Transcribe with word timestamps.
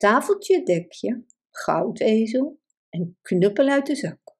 tafeltje, 0.00 0.62
dekje, 0.62 1.24
goudezel 1.50 2.60
en 2.88 3.18
knuppel 3.22 3.68
uit 3.68 3.86
de 3.86 3.96
zak. 3.96 4.36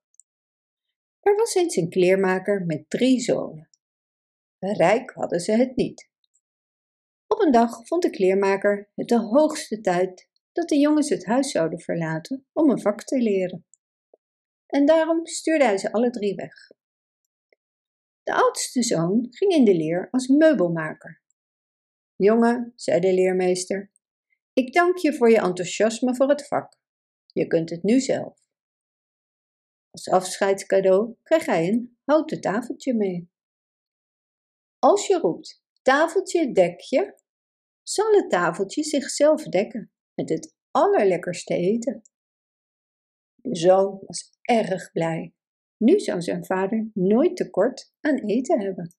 Er 1.21 1.37
was 1.37 1.55
eens 1.55 1.77
een 1.77 1.89
kleermaker 1.89 2.67
met 2.67 2.91
drie 2.91 3.21
zonen. 3.21 3.69
Rijk 4.59 5.11
hadden 5.11 5.41
ze 5.41 5.53
het 5.53 5.77
niet. 5.77 6.11
Op 7.27 7.41
een 7.41 7.53
dag 7.53 7.87
vond 7.87 8.03
de 8.03 8.11
kleermaker 8.11 8.91
het 8.95 9.09
de 9.09 9.19
hoogste 9.19 9.81
tijd 9.81 10.29
dat 10.53 10.69
de 10.69 10.79
jongens 10.79 11.09
het 11.09 11.27
huis 11.27 11.51
zouden 11.51 11.81
verlaten 11.81 12.47
om 12.53 12.71
een 12.71 12.81
vak 12.81 13.05
te 13.05 13.19
leren. 13.19 13.67
En 14.67 14.87
daarom 14.87 15.27
stuurde 15.27 15.65
hij 15.65 15.79
ze 15.79 15.93
alle 15.93 16.11
drie 16.11 16.35
weg. 16.35 16.71
De 18.23 18.35
oudste 18.35 18.83
zoon 18.83 19.27
ging 19.31 19.53
in 19.53 19.65
de 19.65 19.75
leer 19.75 20.09
als 20.11 20.29
meubelmaker. 20.29 21.23
Jongen, 22.17 22.73
zei 22.77 23.01
de 23.01 23.15
leermeester, 23.15 23.90
ik 24.61 24.73
dank 24.73 24.97
je 24.97 25.15
voor 25.15 25.31
je 25.31 25.41
enthousiasme 25.41 26.15
voor 26.15 26.29
het 26.29 26.47
vak. 26.47 26.79
Je 27.27 27.47
kunt 27.47 27.71
het 27.71 27.83
nu 27.83 28.01
zelf. 28.01 28.39
Als 29.91 30.09
afscheidscadeau 30.09 31.17
kreeg 31.23 31.47
hij 31.47 31.69
een 31.69 31.99
houten 32.05 32.41
tafeltje 32.41 32.95
mee. 32.95 33.31
Als 34.79 35.07
je 35.07 35.19
roept, 35.19 35.63
tafeltje, 35.83 36.53
dekje, 36.53 37.19
zal 37.83 38.13
het 38.13 38.31
tafeltje 38.31 38.83
zichzelf 38.83 39.43
dekken 39.43 39.93
met 40.15 40.29
het 40.29 40.55
allerlekkerste 40.71 41.55
eten. 41.55 42.03
De 43.35 43.57
zoon 43.57 44.03
was 44.07 44.31
erg 44.41 44.93
blij. 44.93 45.35
Nu 45.77 45.99
zou 45.99 46.23
zijn 46.23 46.45
vader 46.45 46.91
nooit 46.95 47.37
tekort 47.37 47.93
aan 48.01 48.19
eten 48.19 48.61
hebben. 48.61 48.95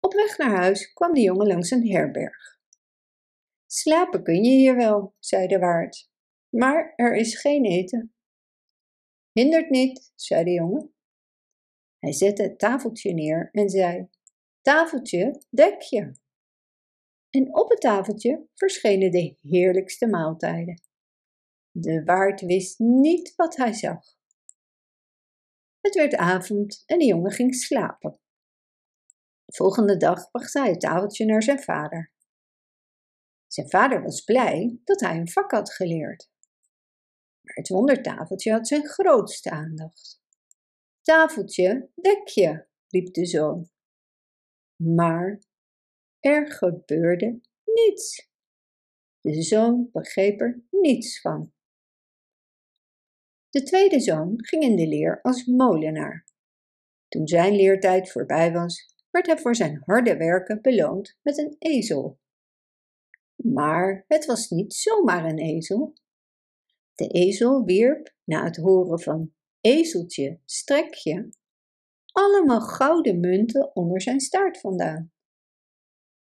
Op 0.00 0.12
weg 0.12 0.38
naar 0.38 0.56
huis 0.56 0.92
kwam 0.92 1.14
de 1.14 1.20
jongen 1.20 1.46
langs 1.46 1.70
een 1.70 1.90
herberg. 1.90 2.59
Slapen 3.72 4.22
kun 4.22 4.44
je 4.44 4.50
hier 4.50 4.76
wel, 4.76 5.14
zei 5.18 5.46
de 5.46 5.58
waard, 5.58 6.10
maar 6.48 6.92
er 6.96 7.16
is 7.16 7.40
geen 7.40 7.64
eten. 7.64 8.14
Hindert 9.32 9.70
niet, 9.70 10.12
zei 10.14 10.44
de 10.44 10.50
jongen. 10.50 10.94
Hij 11.98 12.12
zette 12.12 12.42
het 12.42 12.58
tafeltje 12.58 13.12
neer 13.12 13.48
en 13.52 13.68
zei: 13.68 14.08
Tafeltje, 14.60 15.42
dek 15.50 15.80
je. 15.80 16.12
En 17.30 17.54
op 17.54 17.70
het 17.70 17.80
tafeltje 17.80 18.46
verschenen 18.54 19.10
de 19.10 19.36
heerlijkste 19.40 20.06
maaltijden. 20.06 20.82
De 21.70 22.04
waard 22.04 22.40
wist 22.40 22.78
niet 22.78 23.34
wat 23.36 23.56
hij 23.56 23.72
zag. 23.72 24.04
Het 25.80 25.94
werd 25.94 26.14
avond 26.14 26.82
en 26.86 26.98
de 26.98 27.06
jongen 27.06 27.32
ging 27.32 27.54
slapen. 27.54 28.20
De 29.44 29.56
volgende 29.56 29.96
dag 29.96 30.30
bracht 30.30 30.54
hij 30.54 30.70
het 30.70 30.80
tafeltje 30.80 31.24
naar 31.24 31.42
zijn 31.42 31.62
vader. 31.62 32.12
Zijn 33.52 33.68
vader 33.68 34.02
was 34.02 34.20
blij 34.20 34.78
dat 34.84 35.00
hij 35.00 35.16
een 35.16 35.28
vak 35.28 35.50
had 35.50 35.72
geleerd. 35.72 36.30
Maar 37.40 37.54
het 37.54 37.68
wondertafeltje 37.68 38.52
had 38.52 38.68
zijn 38.68 38.86
grootste 38.86 39.50
aandacht. 39.50 40.22
Tafeltje, 41.02 41.90
dek 41.94 42.28
je, 42.28 42.66
riep 42.88 43.14
de 43.14 43.26
zoon. 43.26 43.70
Maar 44.76 45.42
er 46.20 46.52
gebeurde 46.52 47.40
niets. 47.64 48.30
De 49.20 49.42
zoon 49.42 49.88
begreep 49.92 50.40
er 50.40 50.62
niets 50.70 51.20
van. 51.20 51.52
De 53.48 53.62
tweede 53.62 54.00
zoon 54.00 54.44
ging 54.44 54.62
in 54.62 54.76
de 54.76 54.86
leer 54.86 55.20
als 55.22 55.44
molenaar. 55.44 56.26
Toen 57.08 57.28
zijn 57.28 57.56
leertijd 57.56 58.10
voorbij 58.10 58.52
was, 58.52 58.94
werd 59.10 59.26
hij 59.26 59.38
voor 59.38 59.54
zijn 59.54 59.82
harde 59.84 60.16
werken 60.16 60.62
beloond 60.62 61.18
met 61.22 61.38
een 61.38 61.56
ezel. 61.58 62.18
Maar 63.42 64.04
het 64.06 64.26
was 64.26 64.48
niet 64.48 64.74
zomaar 64.74 65.24
een 65.24 65.38
ezel. 65.38 65.94
De 66.94 67.06
ezel 67.06 67.64
wierp, 67.64 68.14
na 68.24 68.44
het 68.44 68.56
horen 68.56 69.00
van 69.00 69.34
ezeltje, 69.60 70.40
strekje, 70.44 71.28
allemaal 72.12 72.60
gouden 72.60 73.20
munten 73.20 73.76
onder 73.76 74.00
zijn 74.00 74.20
staart 74.20 74.60
vandaan. 74.60 75.12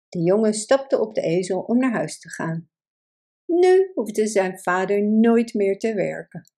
De 0.08 0.22
jongen 0.22 0.54
stapte 0.54 1.00
op 1.00 1.14
de 1.14 1.20
ezel 1.20 1.60
om 1.60 1.78
naar 1.78 1.92
huis 1.92 2.18
te 2.18 2.30
gaan. 2.30 2.70
Nu 3.44 3.90
hoefde 3.94 4.26
zijn 4.26 4.58
vader 4.58 5.02
nooit 5.02 5.54
meer 5.54 5.78
te 5.78 5.94
werken. 5.94 6.50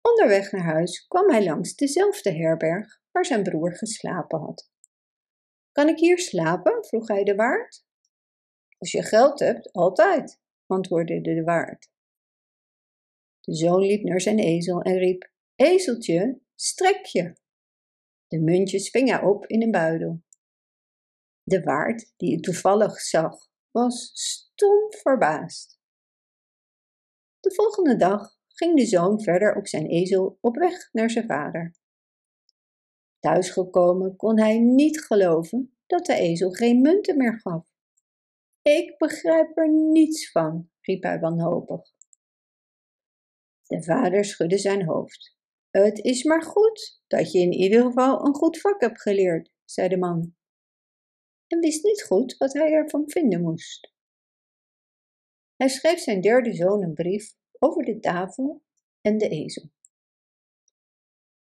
Onderweg 0.00 0.52
naar 0.52 0.64
huis 0.64 1.06
kwam 1.06 1.30
hij 1.30 1.44
langs 1.44 1.74
dezelfde 1.74 2.32
herberg 2.32 3.00
waar 3.10 3.24
zijn 3.24 3.42
broer 3.42 3.76
geslapen 3.76 4.40
had. 4.40 4.70
Kan 5.72 5.88
ik 5.88 5.98
hier 5.98 6.18
slapen? 6.18 6.84
vroeg 6.84 7.08
hij 7.08 7.24
de 7.24 7.34
waard. 7.34 7.84
Als 8.80 8.92
je 8.92 9.02
geld 9.02 9.38
hebt, 9.38 9.72
altijd, 9.72 10.40
antwoordde 10.66 11.20
de 11.20 11.42
waard. 11.42 11.90
De 13.40 13.54
zoon 13.54 13.80
liep 13.80 14.02
naar 14.02 14.20
zijn 14.20 14.38
ezel 14.38 14.80
en 14.80 14.98
riep: 14.98 15.30
Ezeltje, 15.54 16.40
strek 16.54 17.04
je. 17.04 17.36
De 18.26 18.40
muntjes 18.40 18.90
ving 18.90 19.08
hij 19.08 19.22
op 19.22 19.46
in 19.46 19.62
een 19.62 19.70
buidel. 19.70 20.22
De 21.42 21.62
waard, 21.62 22.12
die 22.16 22.34
het 22.34 22.42
toevallig 22.42 23.00
zag, 23.00 23.48
was 23.70 24.10
stom 24.12 24.92
verbaasd. 24.92 25.78
De 27.40 27.54
volgende 27.54 27.96
dag 27.96 28.38
ging 28.48 28.76
de 28.76 28.86
zoon 28.86 29.22
verder 29.22 29.56
op 29.56 29.66
zijn 29.66 29.86
ezel 29.86 30.38
op 30.40 30.56
weg 30.56 30.92
naar 30.92 31.10
zijn 31.10 31.26
vader. 31.26 31.74
Thuisgekomen 33.18 34.16
kon 34.16 34.38
hij 34.38 34.58
niet 34.58 35.00
geloven 35.00 35.76
dat 35.86 36.06
de 36.06 36.14
ezel 36.14 36.50
geen 36.50 36.80
munten 36.80 37.16
meer 37.16 37.40
gaf. 37.40 37.69
Ik 38.62 38.98
begrijp 38.98 39.56
er 39.56 39.70
niets 39.72 40.30
van, 40.30 40.70
riep 40.80 41.02
hij 41.02 41.20
wanhopig. 41.20 41.80
De 43.66 43.82
vader 43.82 44.24
schudde 44.24 44.58
zijn 44.58 44.84
hoofd. 44.84 45.36
Het 45.70 45.98
is 45.98 46.24
maar 46.24 46.42
goed 46.42 47.02
dat 47.06 47.32
je 47.32 47.38
in 47.38 47.52
ieder 47.52 47.82
geval 47.82 48.26
een 48.26 48.34
goed 48.34 48.60
vak 48.60 48.80
hebt 48.80 49.00
geleerd, 49.02 49.52
zei 49.64 49.88
de 49.88 49.98
man, 49.98 50.34
en 51.46 51.60
wist 51.60 51.84
niet 51.84 52.02
goed 52.02 52.36
wat 52.36 52.52
hij 52.52 52.72
ervan 52.72 53.10
vinden 53.10 53.42
moest. 53.42 53.92
Hij 55.56 55.68
schreef 55.68 55.98
zijn 55.98 56.20
derde 56.20 56.54
zoon 56.54 56.82
een 56.82 56.94
brief 56.94 57.34
over 57.58 57.84
de 57.84 58.00
tafel 58.00 58.62
en 59.00 59.18
de 59.18 59.28
ezel. 59.28 59.70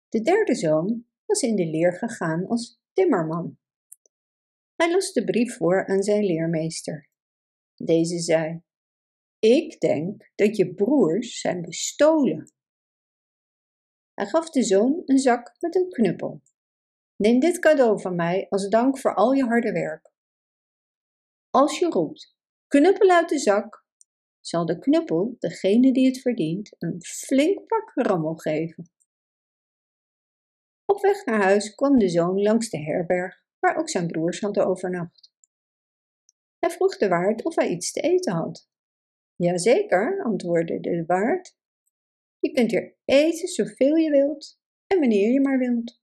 De 0.08 0.20
derde 0.20 0.54
zoon 0.54 1.06
was 1.26 1.42
in 1.42 1.56
de 1.56 1.66
leer 1.66 1.92
gegaan 1.92 2.46
als 2.46 2.80
timmerman. 2.92 3.58
Hij 4.78 4.90
las 4.90 5.12
de 5.12 5.24
brief 5.24 5.56
voor 5.56 5.86
aan 5.86 6.02
zijn 6.02 6.24
leermeester. 6.24 7.08
Deze 7.74 8.18
zei: 8.18 8.62
Ik 9.38 9.80
denk 9.80 10.30
dat 10.34 10.56
je 10.56 10.74
broers 10.74 11.40
zijn 11.40 11.62
bestolen. 11.62 12.52
Hij 14.14 14.26
gaf 14.26 14.50
de 14.50 14.62
zoon 14.62 15.02
een 15.04 15.18
zak 15.18 15.56
met 15.60 15.76
een 15.76 15.88
knuppel. 15.88 16.42
Neem 17.16 17.40
dit 17.40 17.58
cadeau 17.58 18.00
van 18.00 18.16
mij 18.16 18.46
als 18.48 18.68
dank 18.68 18.98
voor 18.98 19.14
al 19.14 19.32
je 19.32 19.44
harde 19.44 19.72
werk. 19.72 20.12
Als 21.50 21.78
je 21.78 21.86
roept, 21.86 22.36
knuppel 22.66 23.10
uit 23.10 23.28
de 23.28 23.38
zak, 23.38 23.84
zal 24.40 24.66
de 24.66 24.78
knuppel 24.78 25.36
degene 25.38 25.92
die 25.92 26.06
het 26.06 26.20
verdient 26.20 26.76
een 26.78 27.02
flink 27.02 27.66
pak 27.66 27.90
rammel 27.94 28.34
geven. 28.34 28.90
Op 30.84 31.00
weg 31.00 31.24
naar 31.24 31.42
huis 31.42 31.74
kwam 31.74 31.98
de 31.98 32.08
zoon 32.08 32.42
langs 32.42 32.70
de 32.70 32.78
herberg 32.78 33.46
waar 33.58 33.76
ook 33.76 33.88
zijn 33.88 34.06
broers 34.06 34.40
hadden 34.40 34.66
overnacht. 34.66 35.32
Hij 36.58 36.70
vroeg 36.70 36.96
de 36.96 37.08
waard 37.08 37.44
of 37.44 37.54
hij 37.54 37.68
iets 37.68 37.92
te 37.92 38.00
eten 38.00 38.32
had. 38.32 38.68
Jazeker, 39.36 40.22
antwoordde 40.24 40.80
de 40.80 41.04
waard. 41.06 41.56
Je 42.38 42.52
kunt 42.52 42.70
hier 42.70 42.96
eten 43.04 43.48
zoveel 43.48 43.96
je 43.96 44.10
wilt 44.10 44.60
en 44.86 44.98
wanneer 44.98 45.32
je 45.32 45.40
maar 45.40 45.58
wilt. 45.58 46.00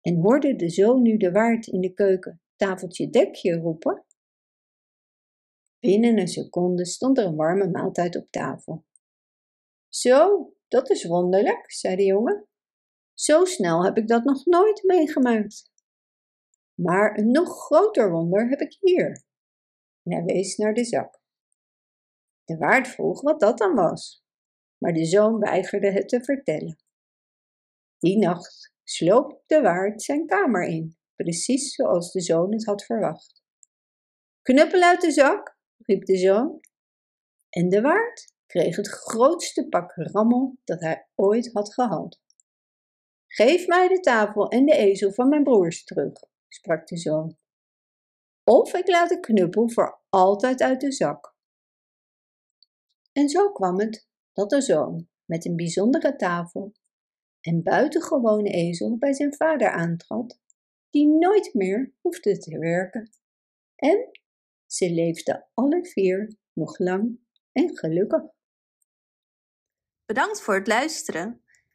En 0.00 0.16
hoorde 0.16 0.56
de 0.56 0.68
zoon 0.68 1.02
nu 1.02 1.16
de 1.16 1.32
waard 1.32 1.66
in 1.66 1.80
de 1.80 1.92
keuken 1.94 2.40
tafeltje 2.58 3.10
dekje 3.10 3.54
roepen? 3.54 4.04
Binnen 5.78 6.18
een 6.18 6.28
seconde 6.28 6.86
stond 6.86 7.18
er 7.18 7.24
een 7.24 7.36
warme 7.36 7.70
maaltijd 7.70 8.16
op 8.16 8.30
tafel. 8.30 8.84
Zo, 9.88 10.52
dat 10.68 10.90
is 10.90 11.04
wonderlijk, 11.04 11.72
zei 11.72 11.96
de 11.96 12.04
jongen. 12.04 12.46
Zo 13.14 13.44
snel 13.44 13.84
heb 13.84 13.96
ik 13.96 14.08
dat 14.08 14.24
nog 14.24 14.44
nooit 14.44 14.82
meegemaakt. 14.82 15.70
Maar 16.82 17.18
een 17.18 17.30
nog 17.30 17.64
groter 17.64 18.10
wonder 18.10 18.48
heb 18.48 18.60
ik 18.60 18.76
hier. 18.80 19.24
En 20.02 20.12
hij 20.12 20.24
wees 20.24 20.56
naar 20.56 20.74
de 20.74 20.84
zak. 20.84 21.20
De 22.44 22.56
waard 22.56 22.88
vroeg 22.88 23.20
wat 23.20 23.40
dat 23.40 23.58
dan 23.58 23.74
was, 23.74 24.24
maar 24.78 24.92
de 24.92 25.04
zoon 25.04 25.38
weigerde 25.38 25.90
het 25.90 26.08
te 26.08 26.24
vertellen. 26.24 26.76
Die 27.98 28.18
nacht 28.18 28.72
sloop 28.84 29.42
de 29.46 29.60
waard 29.60 30.02
zijn 30.02 30.26
kamer 30.26 30.62
in, 30.62 30.96
precies 31.14 31.74
zoals 31.74 32.12
de 32.12 32.20
zoon 32.20 32.52
het 32.52 32.64
had 32.64 32.84
verwacht. 32.84 33.42
Knuppel 34.42 34.82
uit 34.82 35.00
de 35.00 35.10
zak, 35.10 35.58
riep 35.76 36.04
de 36.04 36.16
zoon. 36.16 36.60
En 37.48 37.68
de 37.68 37.80
waard 37.80 38.32
kreeg 38.46 38.76
het 38.76 38.88
grootste 38.88 39.68
pak 39.68 39.92
rammel 39.94 40.58
dat 40.64 40.80
hij 40.80 41.08
ooit 41.14 41.52
had 41.52 41.74
gehad. 41.74 42.20
Geef 43.26 43.66
mij 43.66 43.88
de 43.88 44.00
tafel 44.00 44.48
en 44.48 44.64
de 44.64 44.76
ezel 44.76 45.12
van 45.12 45.28
mijn 45.28 45.42
broers 45.42 45.84
terug, 45.84 46.12
sprak 46.48 46.86
de 46.86 46.96
zoon. 46.96 47.36
Of 48.44 48.74
ik 48.74 48.88
laat 48.88 49.08
de 49.08 49.20
knuppel 49.20 49.70
voor 49.70 50.02
altijd 50.08 50.60
uit 50.60 50.80
de 50.80 50.92
zak. 50.92 51.36
En 53.12 53.28
zo 53.28 53.52
kwam 53.52 53.80
het 53.80 54.08
dat 54.32 54.50
de 54.50 54.60
zoon 54.60 55.08
met 55.24 55.44
een 55.44 55.56
bijzondere 55.56 56.16
tafel 56.16 56.72
en 57.40 57.62
buitengewone 57.62 58.50
ezel 58.50 58.98
bij 58.98 59.12
zijn 59.12 59.34
vader 59.34 59.70
aantrad, 59.70 60.40
die 60.90 61.06
nooit 61.06 61.54
meer 61.54 61.94
hoefde 62.00 62.38
te 62.38 62.58
werken. 62.58 63.10
En 63.76 64.10
ze 64.66 64.90
leefden 64.90 65.48
alle 65.54 65.86
vier 65.86 66.36
nog 66.52 66.78
lang 66.78 67.18
en 67.52 67.78
gelukkig. 67.78 68.22
Bedankt 70.04 70.40
voor 70.40 70.54
het 70.54 70.66
luisteren. 70.66 71.42